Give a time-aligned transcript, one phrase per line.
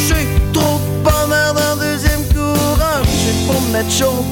[0.00, 4.24] Je suis trop pas d'un deuxième courage, j'ai pour me mettre chaud.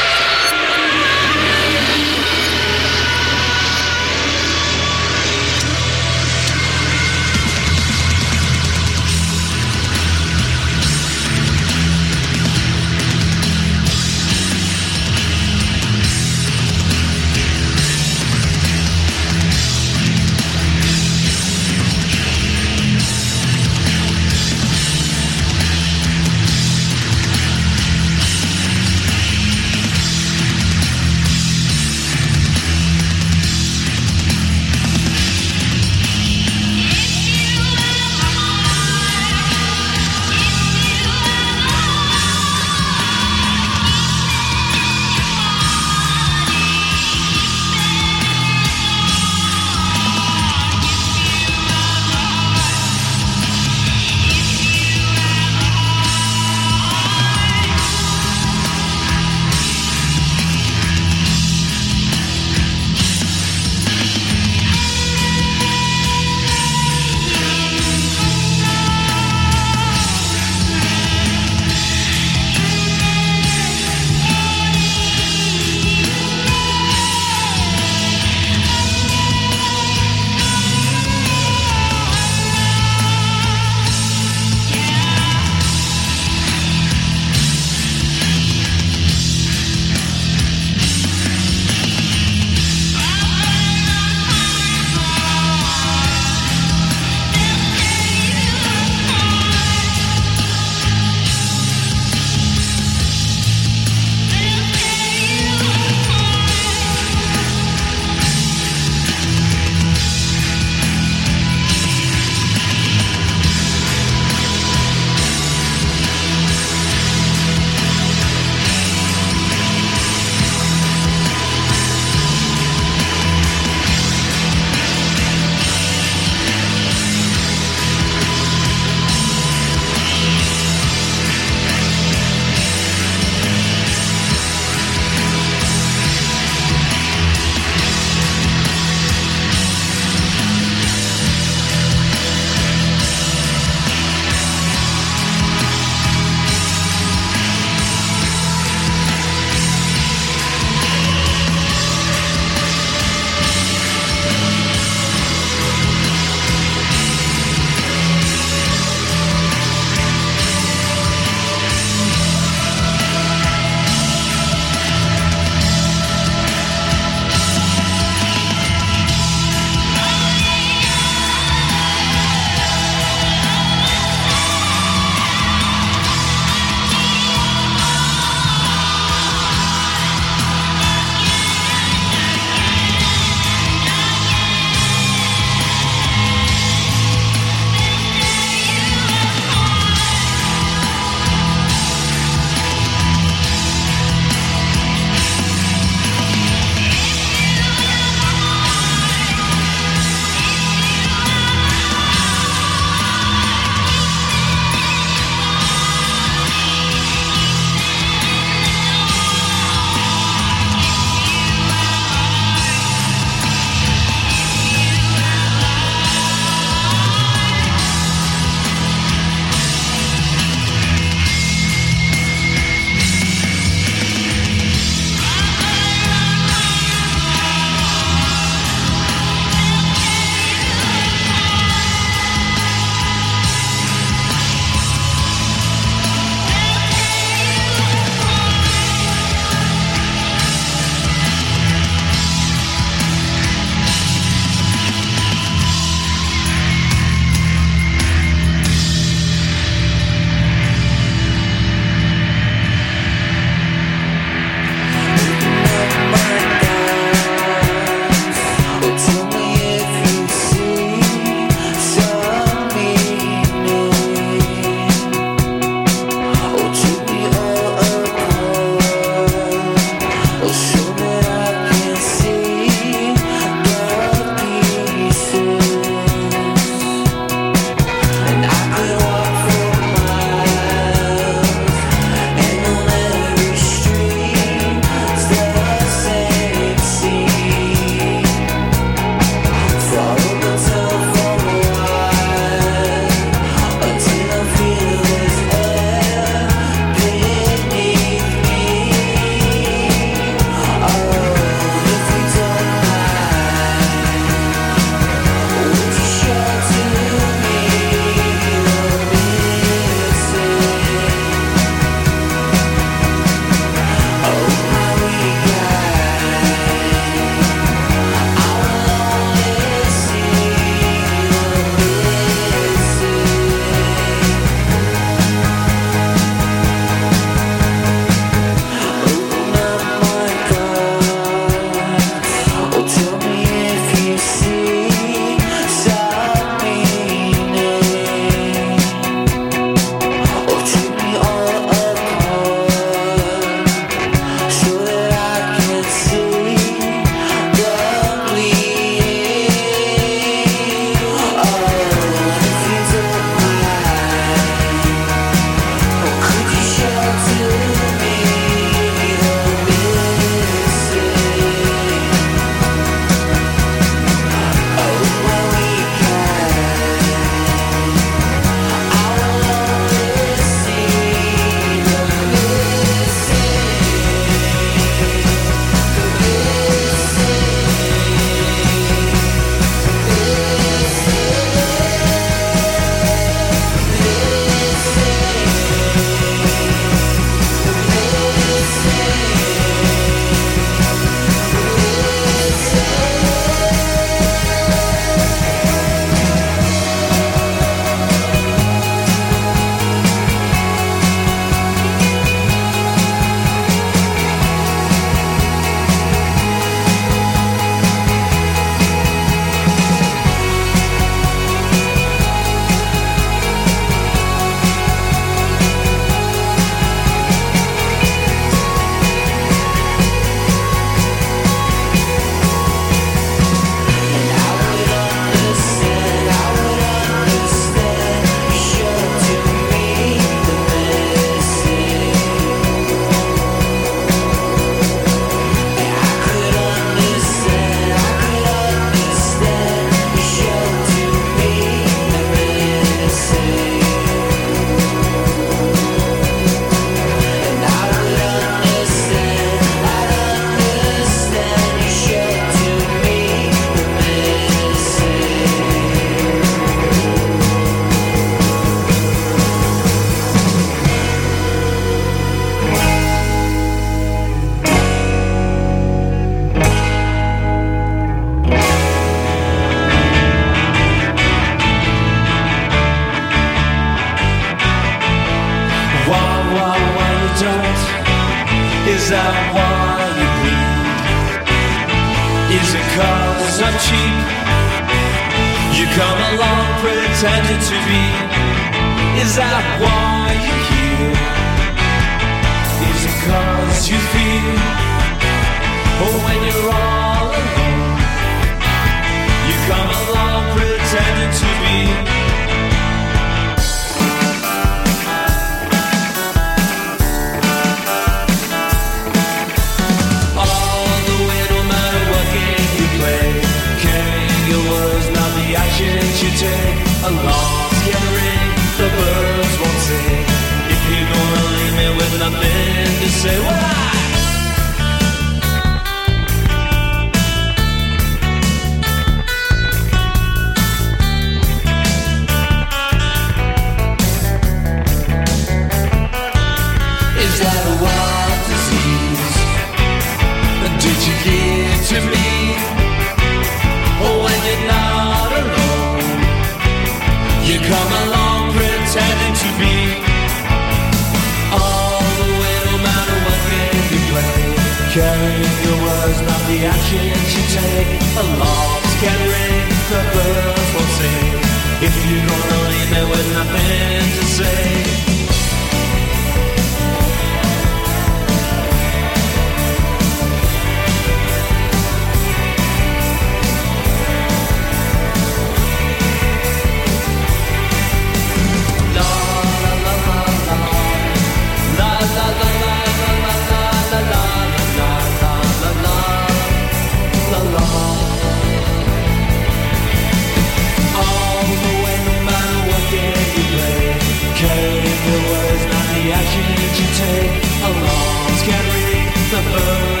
[596.03, 597.31] the action you take.
[597.63, 600.00] Alarms can ring the birds.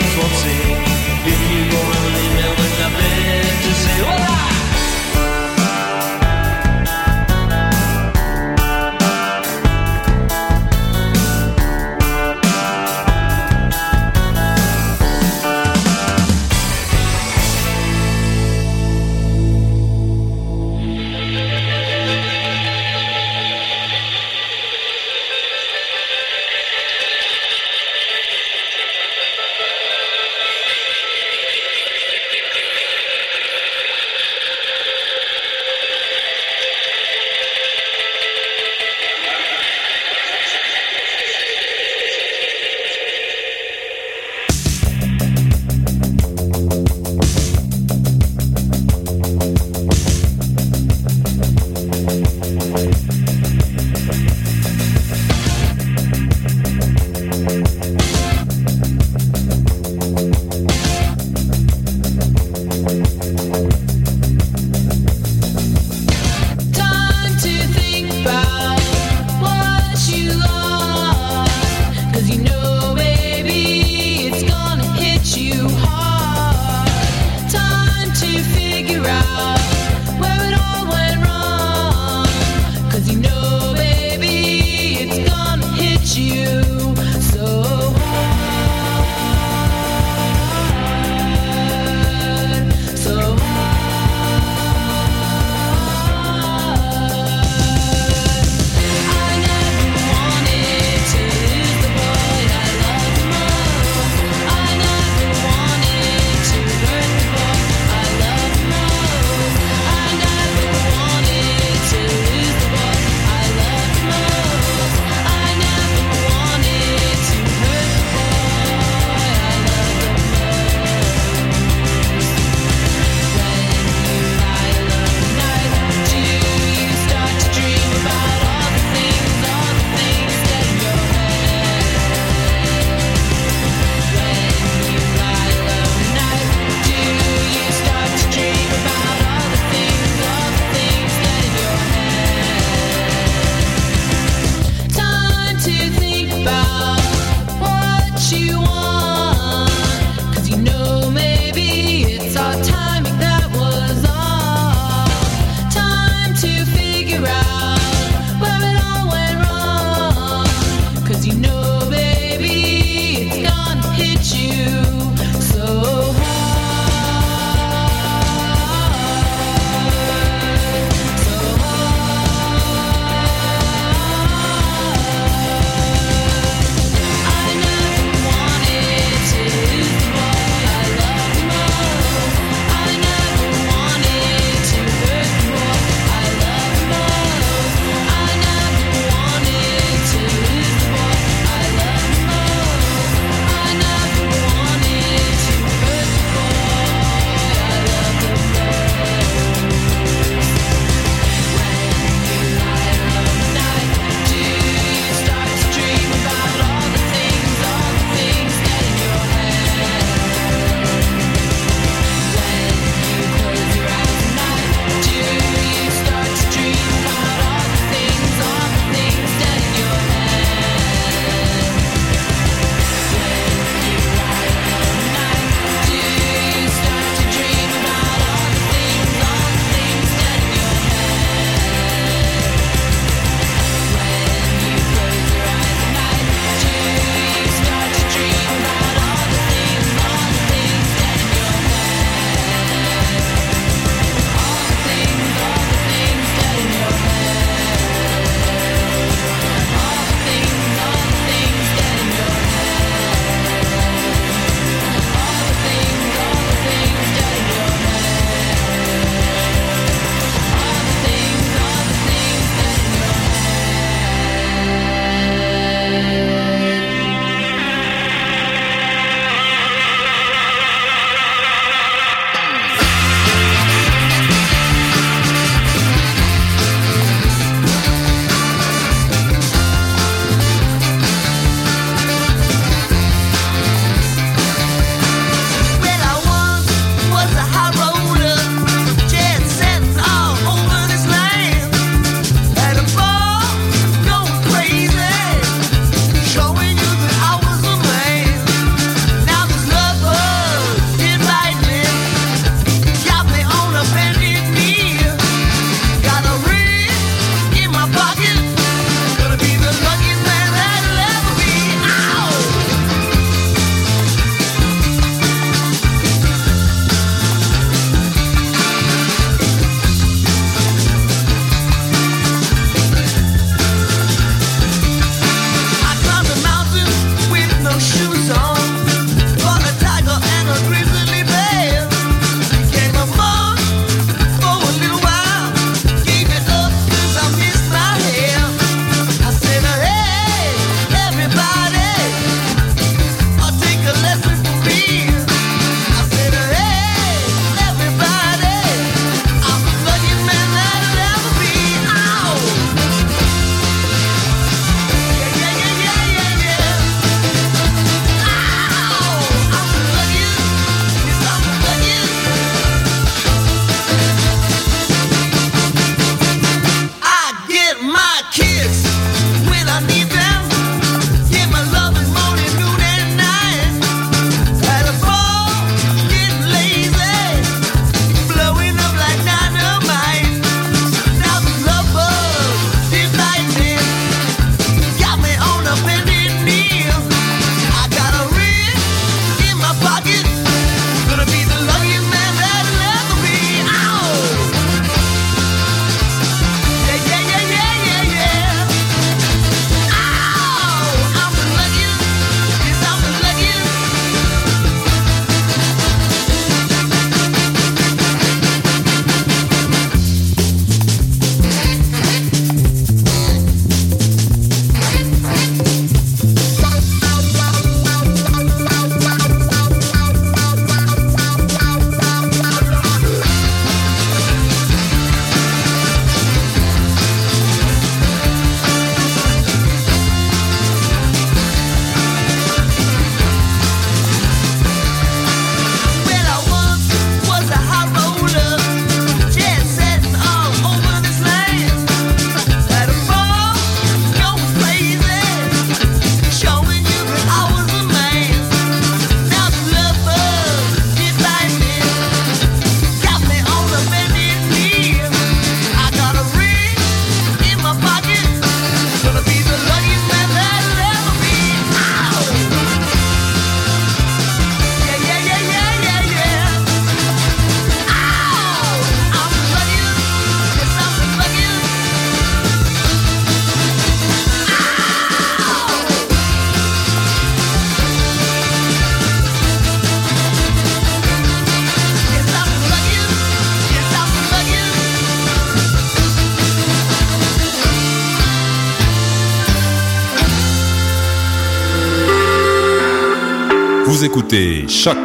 [494.21, 494.97] Écoutez Choc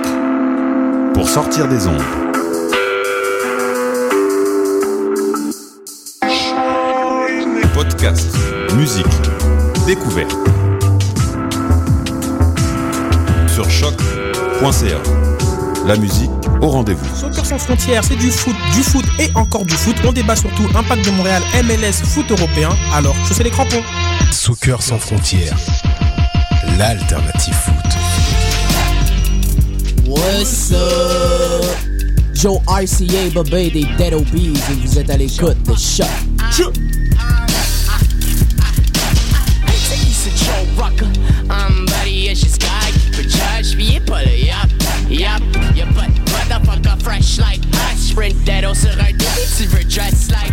[1.15, 2.03] pour sortir des ondes.
[7.73, 8.29] Podcast,
[8.75, 9.07] musique,
[9.87, 10.37] découverte.
[13.49, 14.99] Sur choc.ca.
[15.87, 17.17] La musique au rendez-vous.
[17.17, 19.97] Soccer sans frontières, c'est du foot, du foot et encore du foot.
[20.05, 22.71] On débat surtout Impact de Montréal, MLS, foot européen.
[22.93, 23.83] Alors, chaussez les crampons.
[24.31, 25.57] Soccer sans frontières,
[26.77, 27.76] l'alternative foot.
[30.07, 31.65] What's up?
[32.33, 36.05] Joe RCA, babe, des Dead Obies et vous êtes à l'écoute de Shot.
[41.49, 41.87] I'm
[43.29, 43.75] judge,
[46.33, 50.53] motherfucker fresh like us, sprint dead, on se redresse, dress like.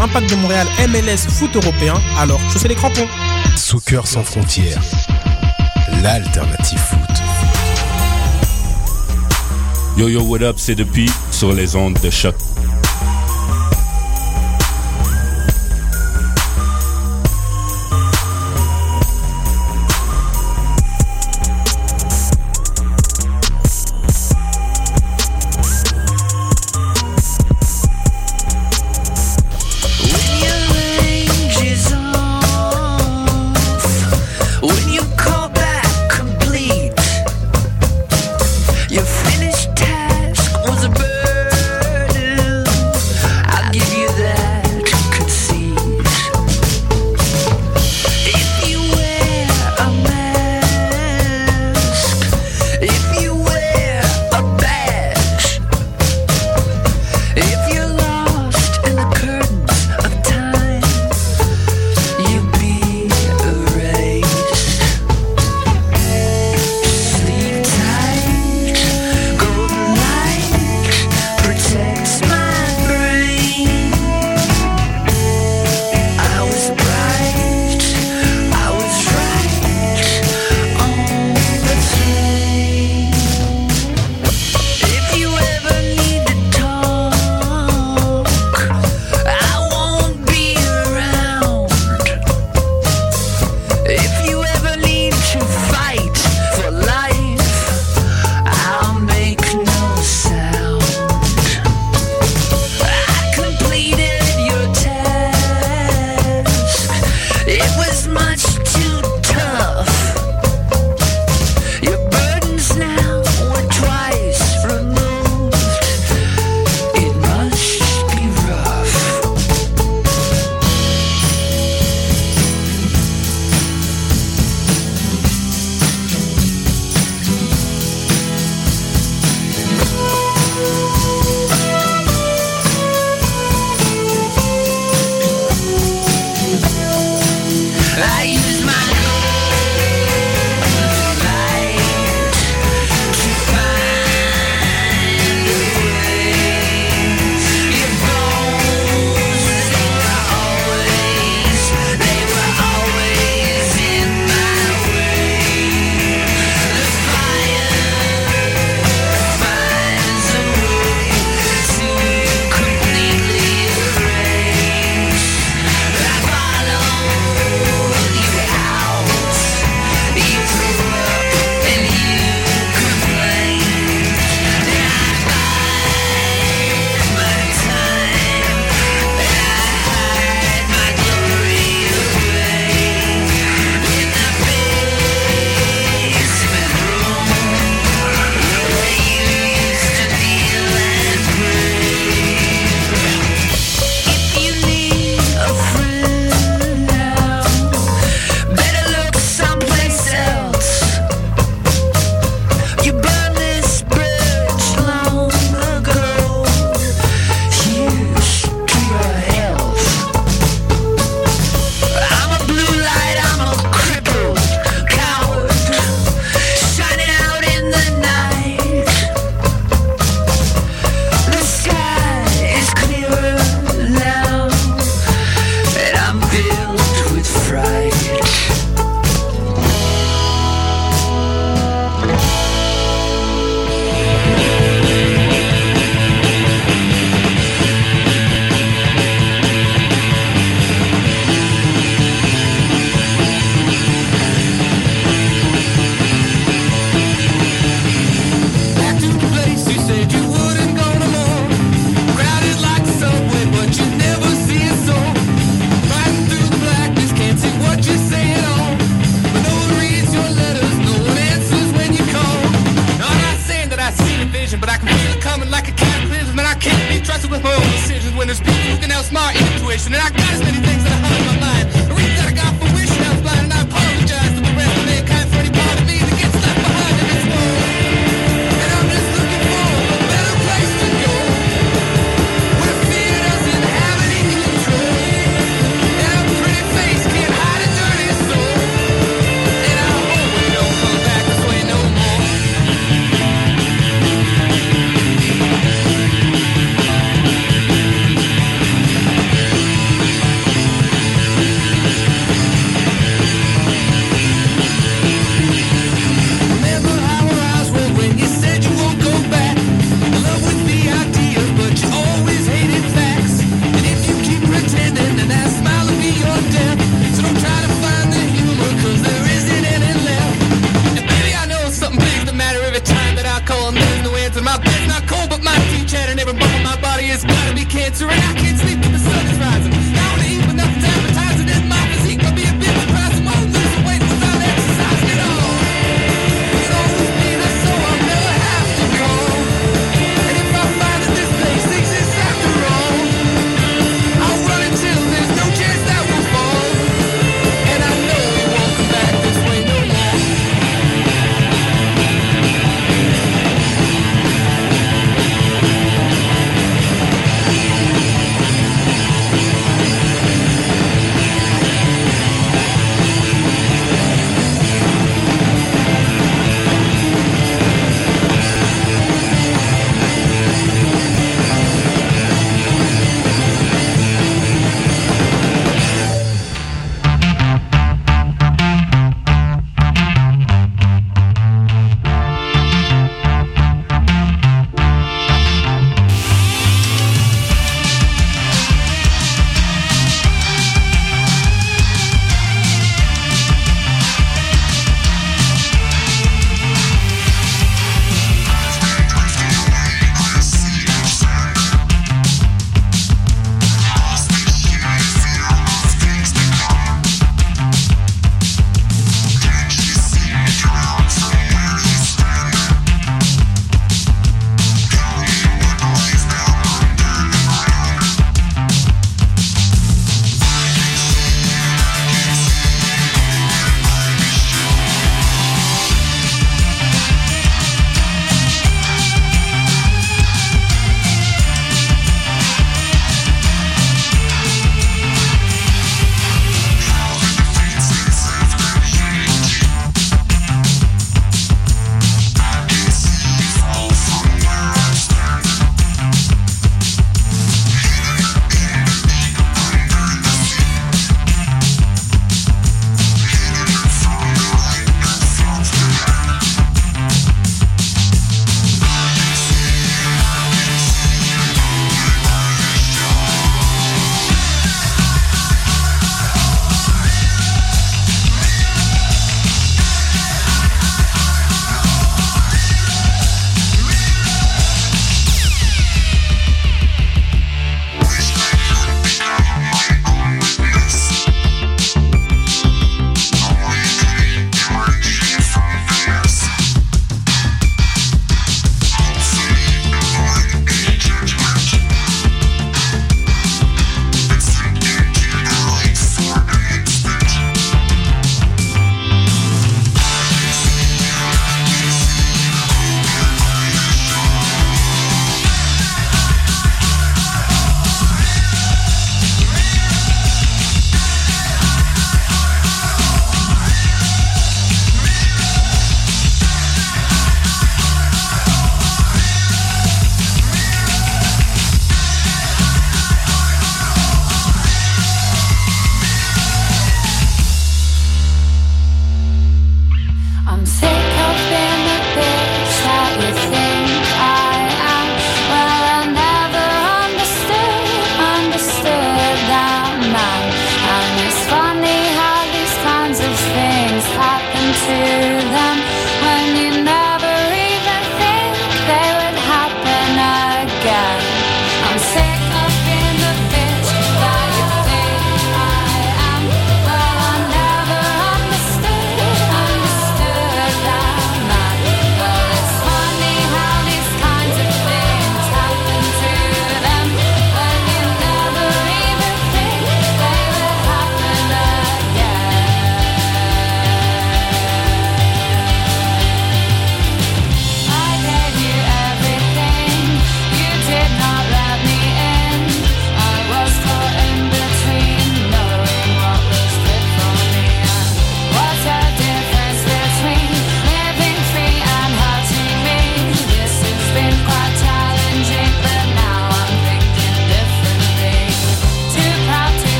[0.00, 3.06] Impact de Montréal, MLS, foot européen, alors chaussez les crampons.
[3.56, 4.82] Soccer sans frontières,
[6.02, 7.16] l'alternative foot.
[9.96, 12.34] Yo yo, what up, c'est depuis sur les ondes de choc.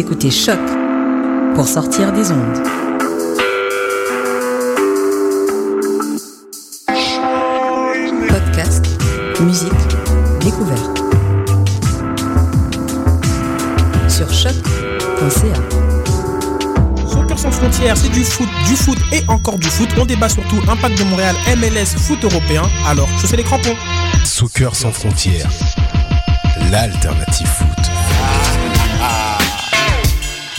[0.00, 0.58] Vous écoutez Choc
[1.54, 2.62] pour sortir des ondes.
[8.26, 8.86] Podcast,
[9.42, 9.70] musique,
[10.40, 11.02] découverte.
[14.08, 15.54] Sur choc.ca.
[17.06, 19.90] Soccer sans frontières, c'est du foot, du foot et encore du foot.
[19.98, 22.62] On débat surtout Impact de Montréal, MLS, foot européen.
[22.86, 23.76] Alors, chaussez les crampons.
[24.24, 25.50] Soccer sans frontières,
[26.70, 27.69] l'alternative foot.